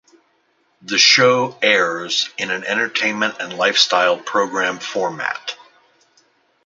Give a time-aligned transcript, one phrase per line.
[0.81, 5.55] The show airs in an entertainment and lifestyle program format.